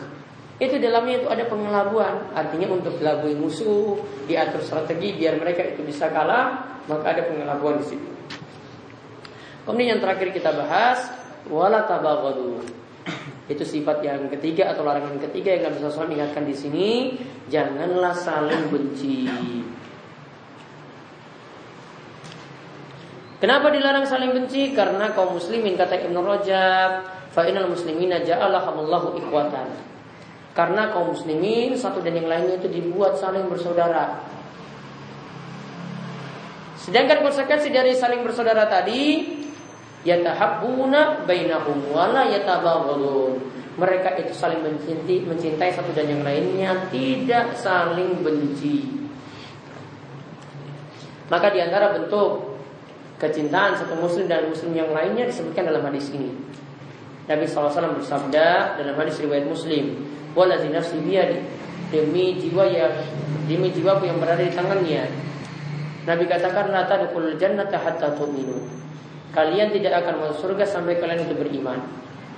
[0.60, 2.36] itu dalamnya itu ada pengelabuan.
[2.36, 3.96] Artinya untuk kelabui musuh
[4.28, 8.10] diatur strategi biar mereka itu bisa kalah maka ada pengelabuan di situ.
[9.64, 11.08] Kemudian yang terakhir kita bahas
[11.48, 12.60] wala tabaghadu
[13.50, 16.88] itu sifat yang ketiga atau larangan ketiga yang Nabi SAW ingatkan di sini
[17.48, 19.26] janganlah saling benci.
[23.40, 24.76] Kenapa dilarang saling benci?
[24.76, 29.70] Karena kaum muslimin kata Ibnu Rajab Fa'inal muslimina ja'alahamullahu ikhwatan.
[30.50, 34.18] Karena kaum muslimin satu dan yang lainnya itu dibuat saling bersaudara.
[36.80, 39.30] Sedangkan konsekuensi dari saling bersaudara tadi
[40.02, 43.38] yatahabbuna bainahum wala yatabaghadun.
[43.78, 48.90] Mereka itu saling mencintai, mencintai satu dan yang lainnya, tidak saling benci.
[51.30, 52.58] Maka di antara bentuk
[53.22, 56.49] kecintaan satu muslim dan muslim yang lainnya disebutkan dalam hadis ini.
[57.28, 59.98] Nabi SAW bersabda dalam hadis riwayat Muslim,
[60.32, 61.40] "Wallazi nafsi biyadi."
[61.90, 62.94] Demi jiwa yang
[63.50, 65.10] demi jiwaku yang berada di tangannya.
[66.06, 68.62] Nabi katakan la tadkhulul jannata hatta tu'minu.
[69.34, 71.82] Kalian tidak akan masuk surga sampai kalian itu beriman.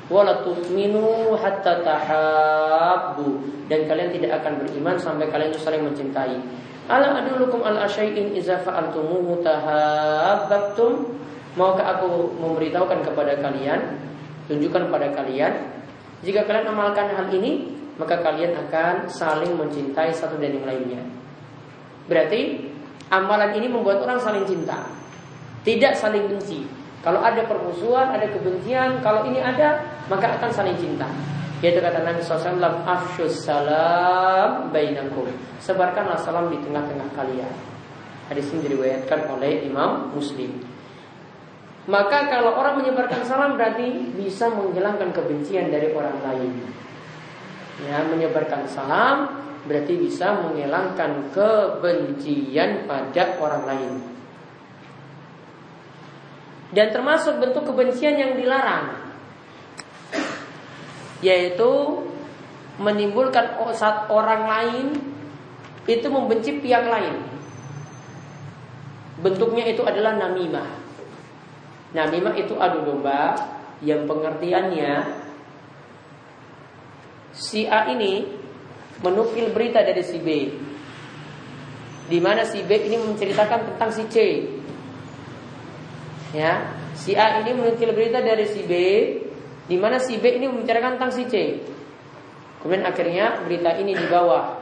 [0.08, 3.28] Wala tu'minu hatta tahabbu
[3.68, 6.36] dan kalian tidak akan beriman sampai kalian itu saling mencintai.
[6.90, 11.12] Ala adulukum al asyai'in iza fa'altumuhu tahabbtum?
[11.54, 14.00] Maukah aku memberitahukan kepada kalian
[14.52, 15.52] tunjukkan pada kalian
[16.20, 21.02] jika kalian amalkan hal ini maka kalian akan saling mencintai satu dan yang lainnya.
[22.08, 22.72] Berarti
[23.12, 24.88] amalan ini membuat orang saling cinta,
[25.62, 26.64] tidak saling benci.
[27.02, 31.10] Kalau ada permusuhan, ada kebencian, kalau ini ada, maka akan saling cinta.
[31.62, 35.26] Yaitu kata Nabi SAW, Afshus salam bainakum.
[35.62, 37.54] Sebarkanlah salam di tengah-tengah kalian.
[38.30, 40.71] Hadis ini diriwayatkan oleh Imam Muslim.
[41.82, 46.52] Maka kalau orang menyebarkan salam berarti bisa menghilangkan kebencian dari orang lain.
[47.82, 53.92] Ya, menyebarkan salam berarti bisa menghilangkan kebencian pada orang lain.
[56.72, 59.02] Dan termasuk bentuk kebencian yang dilarang
[61.22, 61.70] yaitu
[62.82, 64.86] menimbulkan saat orang lain
[65.86, 67.22] itu membenci pihak lain.
[69.22, 70.66] Bentuknya itu adalah namimah.
[71.92, 73.36] Nah, namimah itu adu domba
[73.84, 74.92] yang pengertiannya
[77.36, 78.28] si A ini
[79.04, 80.28] menukil berita dari si B.
[82.08, 84.16] Di mana si B ini menceritakan tentang si C.
[86.32, 88.72] Ya, si A ini menukil berita dari si B,
[89.68, 91.60] di mana si B ini membicarakan tentang si C.
[92.64, 94.61] Kemudian akhirnya berita ini dibawa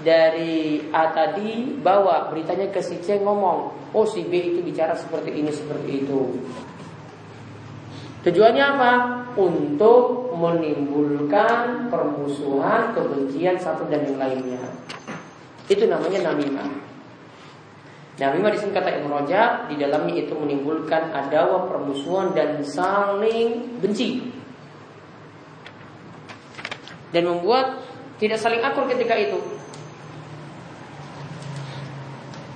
[0.00, 5.30] dari A tadi bawa beritanya ke si C ngomong, oh si B itu bicara seperti
[5.32, 6.20] ini seperti itu.
[8.20, 8.92] Tujuannya apa?
[9.40, 14.60] Untuk menimbulkan permusuhan, kebencian satu dan yang lainnya.
[15.68, 16.68] Itu namanya namimah.
[18.20, 19.24] Namimah di sini kata Ibnu
[19.72, 24.28] di dalamnya itu menimbulkan adawa permusuhan dan saling benci.
[27.16, 27.80] Dan membuat
[28.20, 29.59] tidak saling akur ketika itu.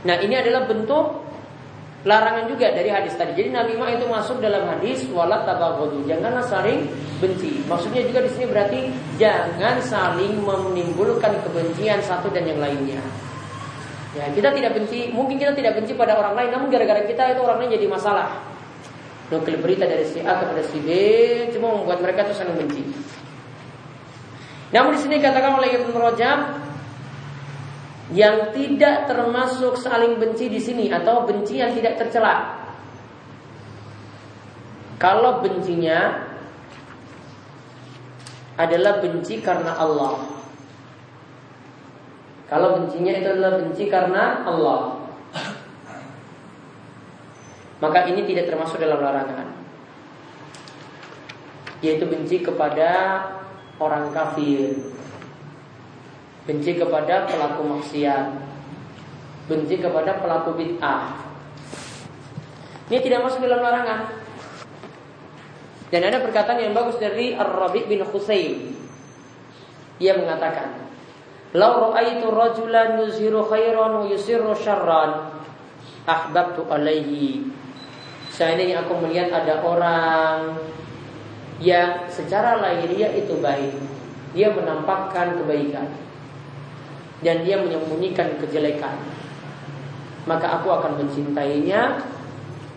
[0.04, 1.24] Nah, ini adalah bentuk
[2.04, 3.32] larangan juga dari hadis tadi.
[3.32, 6.04] Jadi namimah itu masuk dalam hadis wala tabaghadu.
[6.04, 6.84] Janganlah saling
[7.18, 7.64] benci.
[7.64, 8.78] Maksudnya juga di sini berarti
[9.16, 13.00] jangan saling menimbulkan kebencian satu dan yang lainnya.
[14.14, 17.40] Ya, kita tidak benci, mungkin kita tidak benci pada orang lain, namun gara-gara kita itu
[17.42, 18.30] orang lain jadi masalah.
[19.32, 20.88] Nukil berita dari si A kepada si B
[21.50, 22.84] cuma membuat mereka itu saling benci.
[24.70, 26.38] Namun di sini katakan oleh Ibnu Rajab
[28.14, 32.62] yang tidak termasuk saling benci di sini atau benci yang tidak tercela.
[35.02, 36.22] Kalau bencinya
[38.54, 40.30] adalah benci karena Allah.
[42.46, 45.02] Kalau bencinya itu adalah benci karena Allah.
[47.82, 49.50] Maka ini tidak termasuk dalam larangan.
[51.82, 53.20] Yaitu benci kepada
[53.82, 54.93] orang kafir
[56.44, 58.26] benci kepada pelaku maksiat,
[59.48, 61.24] benci kepada pelaku bid'ah.
[62.92, 64.12] Ini tidak masuk dalam larangan.
[65.88, 68.76] Dan ada perkataan yang bagus dari Ar-Rabi bin Husain.
[70.02, 70.84] Ia mengatakan,
[71.56, 75.32] "Lau ra'aitu rajulan yuzhiru khairan wa yusirru syarran,
[76.04, 77.46] ahbabtu alaihi."
[78.34, 80.58] Seandainya aku melihat ada orang
[81.62, 83.72] yang secara lahiriah itu baik,
[84.34, 85.86] dia menampakkan kebaikan
[87.24, 89.00] dan dia menyembunyikan kejelekan,
[90.28, 92.12] maka aku akan mencintainya.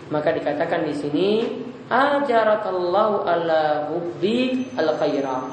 [0.08, 1.30] Maka dikatakan di sini
[1.92, 5.44] ajarakallahu ala hubbi al khairah.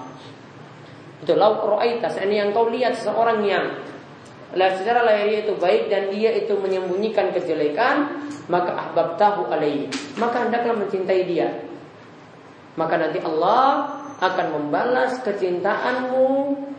[1.27, 3.67] Itu lau ra'aita ini yang kau lihat seseorang yang
[4.55, 9.91] secara lahir itu baik dan dia itu menyembunyikan kejelekan, maka ahbab tahu alaihi.
[10.23, 11.51] Maka hendaklah mencintai dia.
[12.79, 16.31] Maka nanti Allah akan membalas kecintaanmu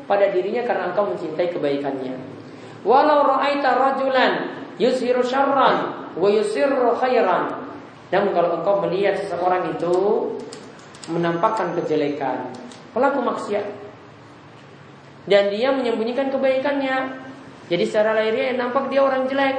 [0.06, 2.16] pada dirinya karena engkau mencintai kebaikannya.
[2.86, 4.34] Walau ra'aita rajulan
[4.78, 7.66] yusiru syarran wa yusirru khairan.
[8.14, 9.94] Namun kalau engkau melihat seseorang itu
[11.10, 12.54] menampakkan kejelekan,
[12.94, 13.66] pelaku maksiat
[15.26, 17.26] dan dia menyembunyikan kebaikannya.
[17.66, 19.58] Jadi secara lahirnya nampak dia orang jelek.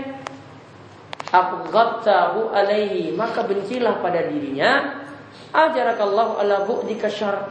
[1.26, 5.02] Abghadtahu alaihi maka bencilah pada dirinya
[5.50, 7.50] ajarakallahu ala bu'dika syarr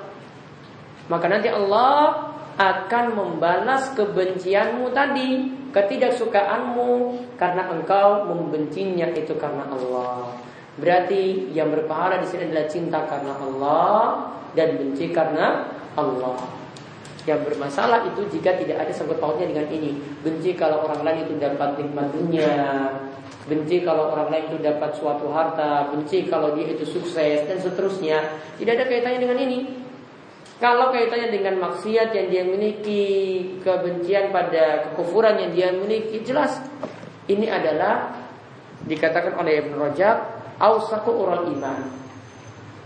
[1.12, 6.91] maka nanti Allah akan membalas kebencianmu tadi, ketidaksukaanmu
[7.35, 10.31] karena engkau membencinya itu karena Allah.
[10.79, 13.99] Berarti yang berpahala di sini adalah cinta karena Allah
[14.55, 15.67] dan benci karena
[15.99, 16.39] Allah.
[17.27, 19.97] Yang bermasalah itu jika tidak ada sangkut pautnya dengan ini.
[20.23, 22.91] Benci kalau orang lain itu dapat nikmat dunia,
[23.49, 28.39] benci kalau orang lain itu dapat suatu harta, benci kalau dia itu sukses dan seterusnya.
[28.61, 29.85] Tidak ada kaitannya dengan ini.
[30.55, 33.05] Kalau kaitannya dengan maksiat yang dia miliki,
[33.59, 36.63] kebencian pada kekufuran yang dia miliki, jelas
[37.27, 38.15] ini adalah
[38.87, 40.17] dikatakan oleh Ibn Rajab,
[40.55, 41.79] ausaku orang iman.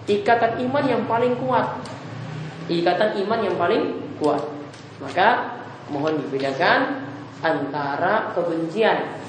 [0.10, 1.68] Ikatan iman yang paling kuat.
[2.66, 3.84] Ikatan iman yang paling
[4.18, 4.42] kuat.
[4.98, 5.62] Maka
[5.94, 7.06] mohon dibedakan
[7.46, 9.20] antara kebencian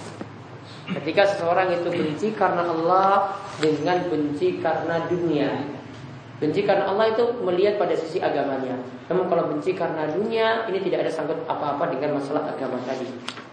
[0.90, 5.79] Ketika seseorang itu benci karena Allah dengan benci karena dunia.
[6.40, 8.72] Benci karena Allah itu melihat pada sisi agamanya.
[9.12, 13.04] Namun kalau benci karena dunia ini tidak ada sangkut apa-apa dengan masalah agama tadi.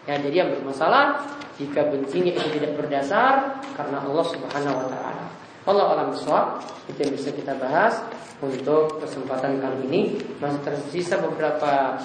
[0.07, 1.19] Ya, jadi yang bermasalah
[1.59, 5.25] jika bencinya itu tidak berdasar karena Allah Subhanahu wa taala.
[5.67, 7.99] Allah alam soal itu yang bisa kita bahas
[8.39, 10.01] untuk kesempatan kali ini
[10.39, 11.99] masih tersisa beberapa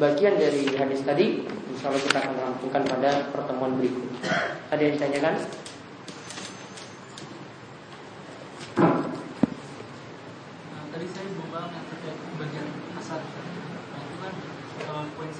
[0.00, 4.06] bagian dari hadis tadi insya Allah kita akan rampungkan pada pertemuan berikut
[4.72, 5.34] ada yang ditanyakan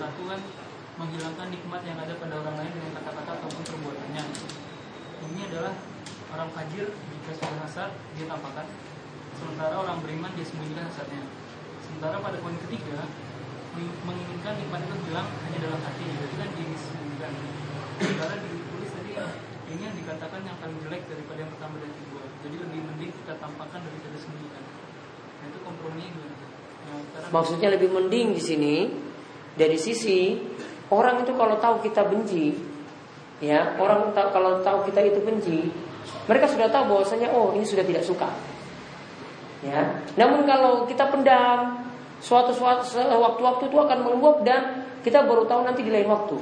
[0.00, 0.40] satu kan
[1.00, 4.24] menghilangkan nikmat yang ada pada orang lain dengan kata-kata ataupun perbuatannya.
[5.32, 5.72] Ini adalah
[6.36, 8.68] orang fajir jika sudah hasad dia tampakkan,
[9.40, 11.24] sementara orang beriman dia sembunyikan hasadnya.
[11.80, 13.02] sementara pada poin ketiga
[14.06, 17.32] menginginkan nikmat itu bilang hanya dalam hati jadi kan disembunyikan
[17.98, 19.10] sementara ditulis tadi
[19.74, 22.22] ini yang dikatakan yang paling jelek daripada yang pertama dan kedua.
[22.42, 24.64] Jadi lebih mending kita tampakkan daripada sembunyikan.
[25.38, 26.34] Nah itu gimana?
[26.90, 28.74] Nah, maksudnya lebih mending di sini
[29.54, 30.49] dari sisi
[30.90, 32.54] orang itu kalau tahu kita benci
[33.40, 35.58] ya orang tahu, kalau tahu kita itu benci
[36.26, 38.28] mereka sudah tahu bahwasanya oh ini sudah tidak suka.
[39.60, 40.00] Ya.
[40.16, 41.84] Namun kalau kita pendam
[42.20, 46.36] suatu suatu waktu-waktu itu akan meluap dan kita baru tahu nanti di lain waktu.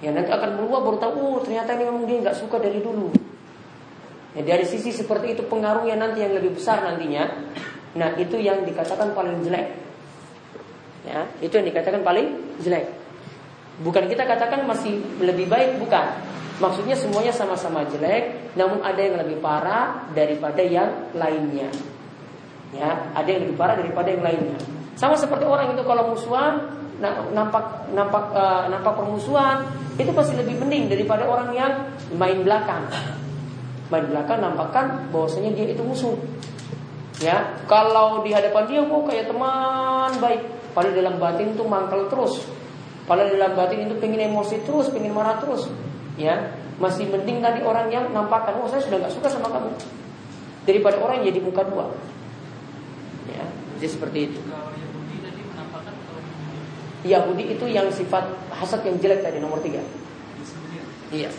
[0.00, 3.12] Ya nanti akan meluap baru tahu oh ternyata ini memang dia nggak suka dari dulu.
[4.30, 7.26] Ya, dari sisi seperti itu pengaruhnya nanti yang lebih besar nantinya.
[7.98, 9.66] Nah itu yang dikatakan paling jelek.
[11.06, 12.99] Ya itu yang dikatakan paling jelek
[13.80, 16.06] bukan kita katakan masih lebih baik bukan
[16.60, 21.72] maksudnya semuanya sama-sama jelek namun ada yang lebih parah daripada yang lainnya
[22.70, 24.58] Ya, ada yang lebih parah daripada yang lainnya.
[24.94, 26.70] Sama seperti orang itu kalau musuhan
[27.32, 29.64] nampak nampak uh, nampak permusuhan
[29.96, 31.72] itu pasti lebih mending daripada orang yang
[32.14, 32.86] main belakang.
[33.90, 36.14] Main belakang nampakkan bahwasanya dia itu musuh.
[37.18, 40.40] Ya, kalau di hadapan dia kok kayak teman baik,
[40.72, 42.46] padahal dalam batin itu mangkal terus.
[43.08, 45.68] Padahal dalam batin itu pengen emosi terus, pengen marah terus.
[46.20, 49.72] Ya, masih mending tadi orang yang nampakkan, oh saya sudah nggak suka sama kamu,
[50.64, 51.92] daripada orang yang jadi muka dua.
[53.28, 53.44] Ya,
[53.80, 54.40] jadi seperti itu.
[57.00, 59.80] Yahudi itu yang sifat hasad yang jelek tadi nomor tiga.
[61.08, 61.32] Iya.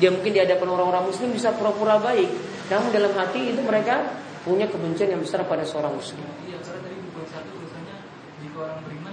[0.00, 2.28] Dia mungkin di hadapan orang-orang Muslim bisa pura-pura baik,
[2.68, 6.24] namun dalam hati itu mereka punya kebencian yang besar pada seorang Muslim.
[6.48, 7.96] Iya, karena tadi buku satu tulisannya
[8.44, 9.09] jika orang beriman.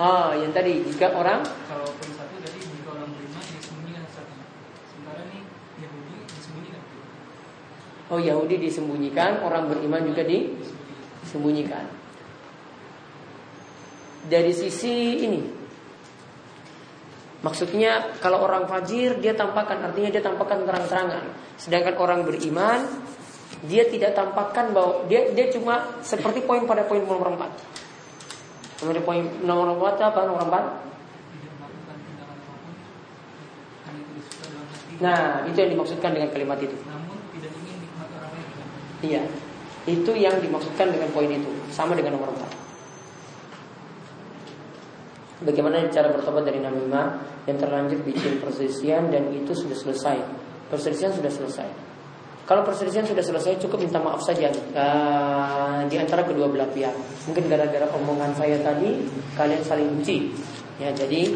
[0.00, 4.32] Ah, yang tadi jika orang kalau poin satu tadi jika orang beriman disembunyikan satu.
[4.88, 5.44] Sementara ini
[5.76, 6.82] Yahudi disembunyikan.
[8.08, 11.84] Oh Yahudi disembunyikan, orang beriman juga disembunyikan.
[14.24, 15.44] Dari sisi ini,
[17.44, 21.28] maksudnya kalau orang fajir dia tampakkan, artinya dia tampakkan terang-terangan.
[21.60, 22.88] Sedangkan orang beriman
[23.68, 27.79] dia tidak tampakkan bahwa dia dia cuma seperti poin pada poin nomor 4.
[28.80, 30.90] Nomor poin nomor 4 apa nomor 4?
[35.00, 36.76] Nah, itu yang dimaksudkan dengan kalimat itu.
[39.00, 39.24] Iya.
[39.88, 41.48] Itu yang dimaksudkan dengan poin itu.
[41.72, 42.60] Sama dengan nomor 4.
[45.40, 47.16] Bagaimana cara bertobat dari namimah
[47.48, 50.20] yang terlanjur bikin perselisihan dan itu sudah selesai.
[50.68, 51.89] Perselisihan sudah selesai.
[52.50, 56.90] Kalau perselisihan sudah selesai cukup minta maaf saja uh, di antara kedua belah pihak.
[57.30, 59.06] Mungkin gara-gara omongan saya tadi
[59.38, 60.34] kalian saling benci.
[60.82, 61.30] Ya, jadi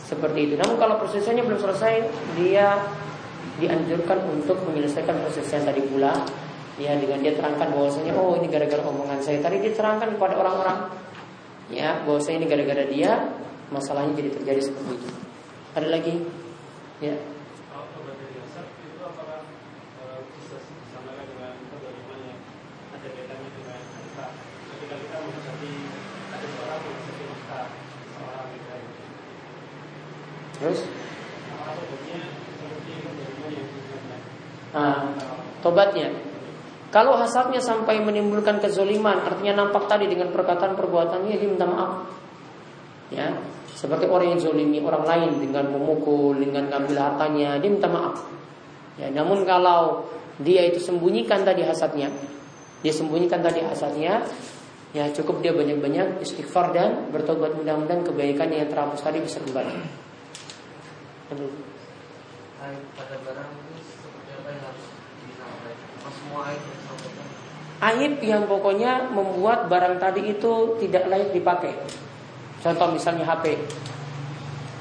[0.00, 0.54] seperti itu.
[0.56, 2.08] Namun kalau perselisihannya belum selesai,
[2.40, 2.72] dia
[3.60, 6.16] dianjurkan untuk menyelesaikan perselisihan tadi pula.
[6.80, 9.44] Ya dengan dia terangkan bahwasanya oh ini gara-gara omongan saya.
[9.44, 10.88] Tadi dia terangkan kepada orang-orang.
[11.68, 13.28] Ya bahwasanya ini gara-gara dia
[13.68, 15.08] masalahnya jadi terjadi seperti itu.
[15.76, 16.14] Ada lagi?
[17.04, 17.20] Ya
[30.60, 30.84] Terus?
[34.76, 35.16] Ah,
[35.64, 36.12] tobatnya
[36.90, 42.02] kalau hasadnya sampai menimbulkan kezoliman, artinya nampak tadi dengan perkataan perbuatannya dia minta maaf.
[43.14, 43.30] Ya,
[43.74, 48.26] seperti orang yang zolimi orang lain dengan memukul, dengan ngambil hartanya, dia minta maaf.
[48.98, 50.10] Ya, namun kalau
[50.42, 52.10] dia itu sembunyikan tadi hasadnya,
[52.82, 54.26] dia sembunyikan tadi hasadnya,
[54.90, 59.74] ya cukup dia banyak-banyak istighfar dan bertobat mudah-mudahan kebaikan yang terhapus tadi bisa kembali.
[62.98, 64.86] Pada barang ini seperti apa yang harus
[67.80, 71.72] Aib yang pokoknya membuat barang tadi itu tidak layak dipakai.
[72.60, 73.56] Contoh misalnya HP.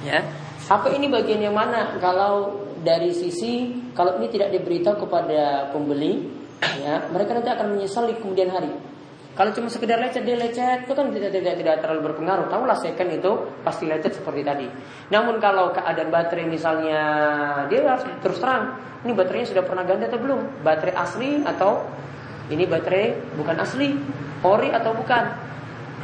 [0.04, 0.20] Ya.
[0.68, 1.96] HP ini bagian yang mana?
[2.04, 6.28] Kalau dari sisi kalau ini tidak diberitahu kepada pembeli,
[6.84, 8.72] ya, mereka nanti akan menyesal di kemudian hari.
[9.40, 12.52] Kalau cuma sekedar lecet dia lecet itu kan tidak tidak tidak terlalu berpengaruh.
[12.52, 13.32] Tahulah second itu
[13.64, 14.68] pasti lecet seperti tadi.
[15.16, 17.02] Namun kalau keadaan baterai misalnya
[17.72, 18.76] dia harus terus terang,
[19.08, 20.60] ini baterainya sudah pernah ganti atau belum?
[20.60, 21.88] Baterai asli atau
[22.52, 23.96] ini baterai bukan asli,
[24.44, 25.24] ori atau bukan.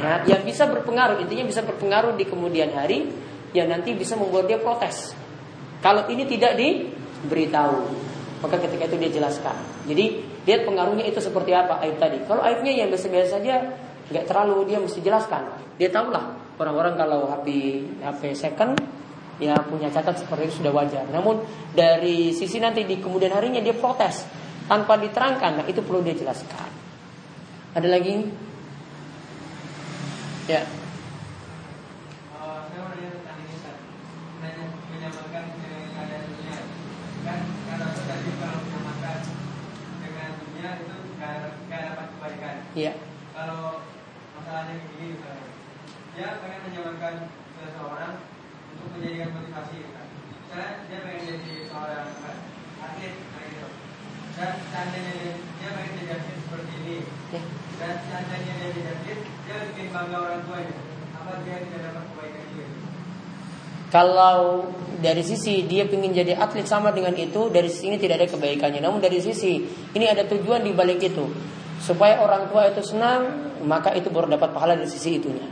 [0.00, 3.12] Ya, yang bisa berpengaruh, intinya bisa berpengaruh di kemudian hari
[3.52, 5.12] yang nanti bisa membuat dia protes.
[5.84, 8.05] Kalau ini tidak diberitahu,
[8.42, 9.56] maka ketika itu dia jelaskan.
[9.88, 10.04] Jadi
[10.44, 12.20] lihat pengaruhnya itu seperti apa aib tadi.
[12.28, 13.54] Kalau aibnya yang biasa-biasa saja,
[14.12, 15.42] nggak terlalu dia mesti jelaskan.
[15.76, 17.46] Dia tahulah orang-orang kalau HP
[18.00, 18.72] HP second
[19.36, 21.04] ya punya catat seperti itu sudah wajar.
[21.12, 21.44] Namun
[21.76, 24.24] dari sisi nanti di kemudian harinya dia protes
[24.66, 26.68] tanpa diterangkan, nah itu perlu dia jelaskan.
[27.76, 28.24] Ada lagi?
[30.48, 30.62] Ya.
[32.40, 33.76] Oh, saya mau nanya tentang ini Ustaz.
[34.40, 36.56] Nanya menyamakan dengan keadaan dunia.
[37.26, 39.18] Kan kata Ustaz tadi kalau menyamakan
[40.00, 41.32] dengan dunia itu nggak
[41.68, 42.56] nggak dapat kebaikan.
[42.76, 42.92] Iya.
[43.32, 43.80] Kalau
[44.36, 45.48] masalahnya begini misalnya,
[46.12, 47.14] dia pengen menyamakan
[47.56, 48.20] seseorang
[48.76, 49.76] untuk menjadikan motivasi.
[49.96, 50.06] Kan?
[50.44, 52.30] Misalnya dia pengen jadi seorang apa,
[52.84, 53.68] atlet gitu.
[54.36, 56.96] Dan seandainya dia, dia pengen jadi atlet seperti ini,
[57.32, 57.40] Ya.
[57.80, 60.76] dan seandainya dia jadi atlet, dia bikin bangga orang tuanya.
[61.16, 62.66] Apa dia tidak dapat kebaikan juga?
[63.88, 64.68] Kalau
[65.00, 68.84] dari sisi dia ingin jadi atlet sama dengan itu, dari sisi ini tidak ada kebaikannya.
[68.84, 69.64] Namun dari sisi
[69.96, 71.56] ini ada tujuan di balik itu.
[71.80, 75.46] Supaya orang tua itu senang, maka itu baru dapat pahala dari sisi itunya.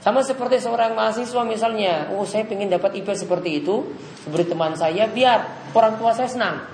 [0.00, 3.84] Sama seperti seorang mahasiswa misalnya, oh saya ingin dapat IP seperti itu,
[4.24, 6.64] seperti teman saya, biar orang tua saya senang.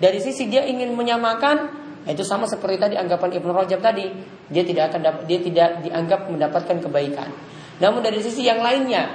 [0.00, 1.68] Dari sisi dia ingin menyamakan,
[2.08, 4.08] itu sama seperti tadi anggapan Ibnu Rajab tadi,
[4.48, 7.28] dia tidak akan dia tidak dianggap mendapatkan kebaikan.
[7.84, 9.12] Namun dari sisi yang lainnya,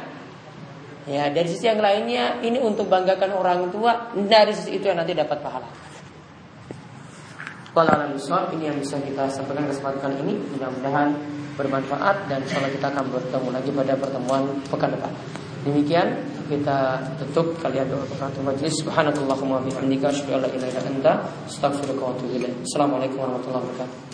[1.10, 5.18] ya dari sisi yang lainnya ini untuk banggakan orang tua, dari sisi itu yang nanti
[5.18, 5.83] dapat pahala.
[7.74, 8.06] Walau
[8.54, 11.10] ini yang bisa kita sampaikan kesempatan ini mudah-mudahan
[11.58, 15.10] bermanfaat dan Allah kita akan bertemu lagi pada pertemuan pekan depan.
[15.66, 16.08] Demikian
[16.54, 18.78] kita tutup kalian doa kafaratul majlis.
[18.78, 21.14] Subhanakallahumma bihamdika asyhadu an la ilaha illa anta
[21.50, 22.54] astaghfiruka wa atubu ilaik.
[22.62, 24.13] Assalamualaikum warahmatullahi wabarakatuh.